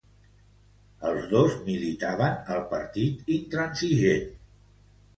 Els 1.09 1.27
dos 1.33 1.59
militaven 1.69 2.41
al 2.57 2.65
Partit 2.75 3.33
Intransigent. 3.39 4.29